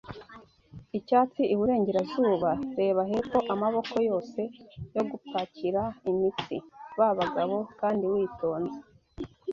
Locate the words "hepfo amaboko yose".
3.11-4.39